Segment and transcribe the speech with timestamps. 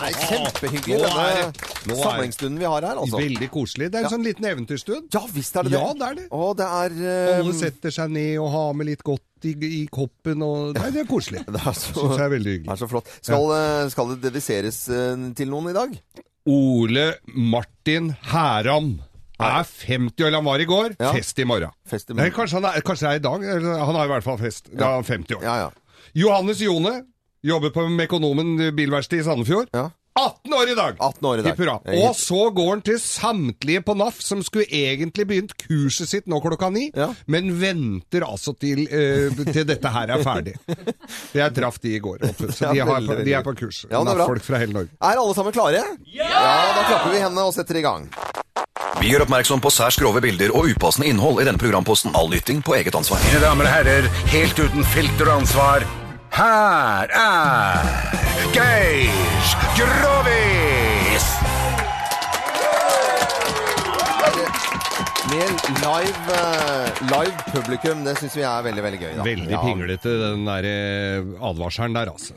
[0.00, 2.96] Det er kjempehyggelig, Nå er- denne nå er- samlingsstunden vi har her.
[3.02, 3.18] altså.
[3.20, 3.90] Veldig koselig.
[3.92, 5.10] Det er en sånn liten eventyrstund.
[5.14, 5.80] Ja visst er det det.
[5.82, 6.24] Ja, det er det.
[6.32, 7.44] Og det er Um...
[7.44, 10.42] Alle setter seg ned og har med litt godt i, i koppen.
[10.46, 11.44] Og, nei, det er koselig.
[11.50, 12.72] Det er så, Synes jeg er veldig det hyggelig.
[12.72, 13.12] er så flott.
[13.20, 13.88] Skal, ja.
[13.92, 15.94] skal det dediseres eh, til noen i dag?
[16.48, 18.94] Ole Martin Hæram
[19.40, 20.32] er 50 år.
[20.36, 20.96] Han var i går.
[21.00, 21.12] Ja.
[21.16, 21.72] Fest i morgen.
[21.88, 22.36] Fest i Nei, morgen.
[22.40, 23.68] kanskje, han er, kanskje det er i dag.
[23.84, 24.68] Han har i hvert fall fest.
[24.72, 25.44] Da er han 50 år.
[25.44, 25.70] Ja, ja.
[26.14, 27.02] Johannes Jone
[27.46, 29.68] jobber på Mekonomen bilverksted i Sandefjord.
[29.74, 29.90] ja.
[30.20, 30.96] 18 år i dag!
[30.98, 31.54] 18 år i dag.
[31.56, 31.74] Hurra.
[32.02, 36.40] Og så går han til samtlige på NAF som skulle egentlig begynt kurset sitt nå
[36.42, 37.06] klokka ni, Ja.
[37.30, 40.56] men venter altså til, uh, til dette her er ferdig.
[41.38, 43.84] Jeg traff de i går, så de, har, de er på kurs.
[43.88, 44.10] Ja, er.
[44.10, 44.90] NAF-folk fra hele Norge.
[45.00, 45.84] Er alle sammen klare?
[46.10, 46.28] Ja!
[46.74, 48.10] Da klapper vi hendene og setter i gang.
[49.00, 52.12] Vi gjør oppmerksom på særs grove bilder og upassende innhold i denne programposten.
[52.18, 53.22] All lytting på eget ansvar.
[53.30, 55.86] Mine damer og herrer, helt uten filter og ansvar,
[56.32, 57.86] her er
[58.54, 59.10] Geir
[59.78, 61.26] Grovis!
[65.30, 65.52] Mer
[65.84, 69.10] live, eh, live publikum, det syns vi er veldig veldig gøy.
[69.18, 69.26] Da.
[69.26, 69.60] Veldig ja.
[69.62, 72.34] pinglete den der eh, advarselen der, altså.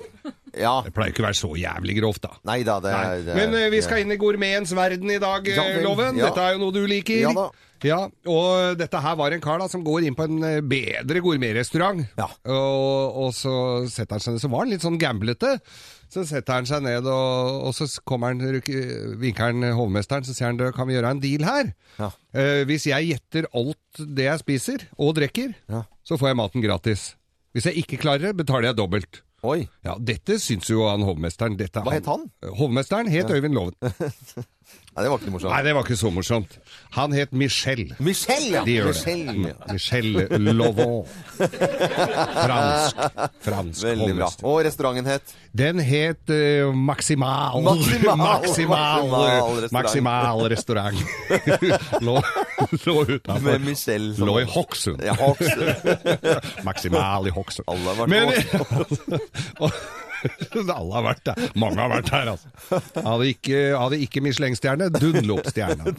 [0.59, 0.75] Ja.
[0.85, 2.35] Det pleier ikke å være så jævlig grovt, da.
[2.45, 3.03] Nei da, det Nei.
[3.15, 5.83] er det- Men uh, vi skal inn i gourmetens verden i dag, Ja eh, vel,
[5.87, 6.17] Loven.
[6.17, 6.27] ja.
[6.29, 7.21] Dette er jo noe du liker.
[7.25, 7.49] Ja da.
[7.83, 7.97] Ja,
[8.31, 12.05] og dette her var en kar da som går inn på en eh, bedre gourmetrestaurant.
[12.15, 12.29] Ja.
[12.47, 13.55] Og, og så
[13.91, 15.57] setter han seg ned, så var han litt sånn gamblete.
[16.13, 18.39] Så setter han seg ned, og, og så kommer han,
[19.19, 21.73] vinker han hovmesteren, så sier han, kan vi gjøre en deal her?
[21.97, 22.11] Ja.
[22.37, 25.83] Eh, hvis jeg gjetter alt det jeg spiser, og drikker, Ja.
[26.07, 27.15] så får jeg maten gratis.
[27.53, 29.23] Hvis jeg ikke klarer det, betaler jeg dobbelt.
[29.43, 29.65] Oi.
[29.83, 31.57] Ja, dette syns jo han hovmesteren.
[31.59, 32.29] Dette, Hva het han?
[32.59, 33.75] Hovmesteren het Øyvind Loven.
[34.93, 35.49] Nei, det var ikke morsomt.
[35.49, 36.51] Nei, det var ikke så morsomt.
[36.93, 37.81] Han het Michel.
[37.97, 38.61] Michel, ja.
[38.63, 39.33] De Michel, ja.
[39.33, 40.05] Mm, Michel
[40.53, 41.07] Lovon.
[42.37, 43.01] Fransk.
[43.41, 44.29] Fransk Veldig bra.
[44.45, 45.33] Og restauranten het?
[45.51, 47.65] Den het uh, Maximal.
[47.65, 48.21] Maximal.
[48.21, 49.73] Maximal, Maximal restaurant.
[49.81, 50.97] Maximal restaurant.
[52.85, 53.39] lå utafor.
[53.41, 54.15] Med Michelle.
[54.17, 55.01] Lå i Hokksund.
[55.05, 55.75] Ja, Hokksund.
[56.67, 57.67] Maksimal i Hokksund.
[57.67, 58.31] Alle har vært Men,
[60.77, 61.41] Alle har vært der.
[61.59, 62.79] Mange har vært der, altså.
[62.95, 65.95] Hadde ikke, hadde ikke Michelin-stjerne, Dunlop-stjerne.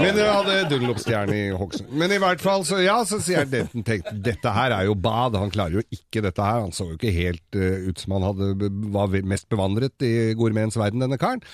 [0.00, 1.92] Men jeg hadde Dunlop-stjerne i Hokksund.
[2.00, 5.38] Men i hvert fall, så ja, så sier denten tenkt dette her er jo bad.
[5.40, 6.64] Han klarer jo ikke dette her.
[6.64, 10.78] Han så jo ikke helt uh, ut som han hadde, var mest bevandret i gourmetens
[10.80, 11.44] verden, denne karen.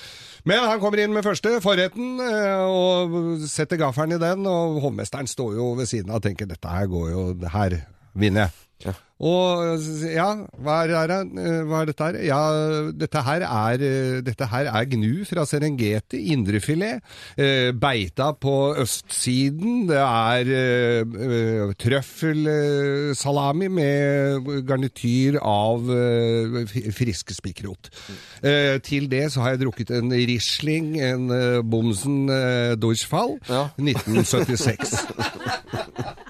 [0.47, 5.27] Men han kommer inn med første forretten, eh, og setter gaffelen i den, og hovmesteren
[5.27, 7.81] står jo ved siden av og tenker dette her går jo, her
[8.15, 8.66] vinner jeg.
[9.17, 10.27] Og ja,
[10.61, 12.17] hva er, det eh, hva er dette her?
[12.27, 12.41] Ja,
[12.93, 17.01] dette her er, eh, dette her er gnu fra Serengeti, indrefilet.
[17.41, 19.87] Eh, beita på østsiden.
[19.89, 26.61] Det er eh, eh, trøffelsalami med garnityr av eh,
[26.93, 27.89] friske spikrot.
[28.45, 31.33] Eh, til det så har jeg drukket en Riesling, en
[31.65, 33.71] Bomsen eh, Durchfall, Ja.
[33.81, 35.01] 1976.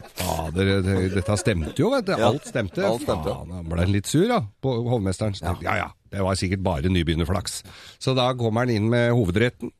[0.46, 2.14] Fader, dette stemte jo, vet du.
[2.16, 2.84] Alt stemte.
[2.86, 3.32] alt stemte.
[3.32, 5.36] Faen, han ble litt sur, da, på hovmesteren.
[5.36, 5.76] Så tenkte, ja.
[5.84, 7.60] ja, det var sikkert bare nybegynnerflaks.
[8.02, 9.72] Så da kommer han inn med hovedretten.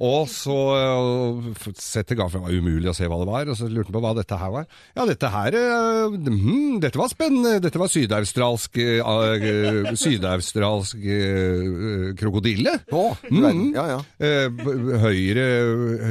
[0.00, 0.56] Og så
[1.76, 4.02] setter gaffelen, det var umulig å se hva det var, og så lurte han på
[4.04, 4.68] hva dette her var.
[4.96, 5.56] Ja, dette her,
[6.16, 12.76] hmm, dette var spennende, dette var sydaustralsk, øh, sydaustralsk uh, krokodille.
[12.96, 13.74] Oh, mm.
[13.76, 14.00] ja, ja.
[14.20, 14.70] Uh,
[15.04, 15.46] høyre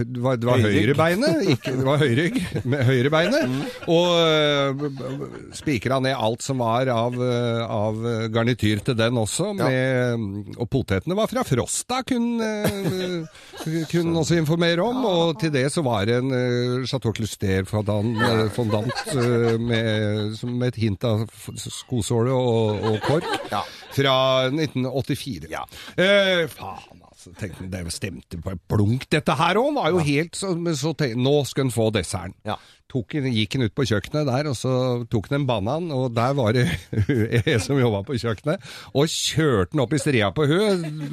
[0.06, 3.58] Det var, det var høyrebeinet, ikke Det var høyrygg med høyrebeinet.
[3.90, 8.00] Og eh, b- b- spikra ned alt som var av, av
[8.34, 9.52] garnityr til den også.
[9.58, 12.40] Med, og potetene var fra Frosta, kun
[13.92, 15.04] kunne også informere om.
[15.06, 20.68] Og til det så var det en uh, Chateau Cluster fondant, uh, eh, med, med
[20.68, 21.26] et hint av
[21.56, 23.30] skosåle og, og kork.
[23.52, 23.64] Ja.
[23.96, 24.16] Fra
[24.54, 25.66] 1984.
[25.98, 27.36] Eh, faen, altså.
[27.36, 29.10] Tenkte, han, det stemte på et blunk.
[29.12, 32.38] Dette her òg var jo helt så, så tenkte, Nå skal han få desserten.
[32.48, 32.56] Ja.
[32.90, 34.72] tok, gikk han ut på kjøkkenet der, og så
[35.14, 36.64] tok han en banan, og der var det
[37.46, 38.64] jeg som jobba på kjøkkenet,
[38.98, 40.58] og kjørte han opp i stria på hø,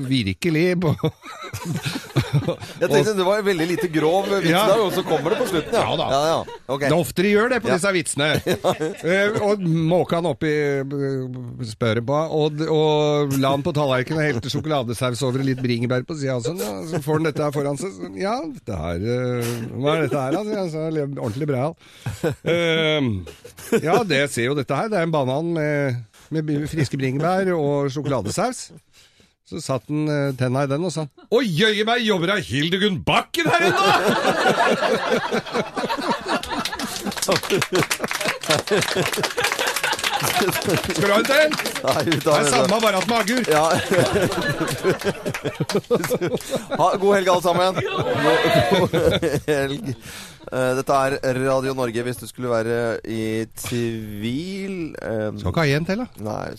[0.09, 0.65] virkelig.
[0.81, 0.95] På,
[2.81, 4.63] Jeg tenkte det var en veldig lite grov vits Ja.
[4.71, 5.83] der, og så kommer det på slutten, ja.
[5.91, 6.07] Ja da.
[6.13, 6.39] Ja, ja.
[6.67, 6.89] Okay.
[6.89, 7.77] Det er ofte de gjør det på Ja.
[7.79, 8.31] disse vitsene.
[9.07, 14.27] Eh, og måka han oppi eh, spøret på, og, og la han på tallerkenen og
[14.27, 16.37] helte sjokoladesaus over litt bringebær på sida.
[16.37, 16.53] også.
[16.61, 17.91] ja, så får han dette her foran seg.
[17.97, 20.65] Sånn, ja, dette her eh, Hva er dette her, da?
[20.73, 21.65] Så lever ordentlig bra.
[22.45, 23.03] Uh,
[23.81, 24.91] ja, det ser jo dette her.
[24.93, 26.03] Det er en banan med,
[26.35, 28.69] med friske bringebær og sjokoladesaus.
[29.47, 32.99] Så satt han eh, tenna i den og sa Å jøye meg, jobber da Hildegunn
[33.07, 33.87] Bakken her inne?!
[40.17, 41.51] Skal du ha en til?
[41.85, 43.43] Nei, vi Det er samme, bare at magur.
[43.51, 43.65] Ja.
[46.81, 47.75] ha, god helg, alle sammen.
[47.75, 48.97] God, god
[49.51, 49.93] helg.
[50.47, 52.77] Eh, Dette er Radio Norge, hvis du skulle være
[53.11, 54.77] i tvil.
[55.03, 56.07] eh, Skal ikke ha en til, da.
[56.23, 56.57] Nei,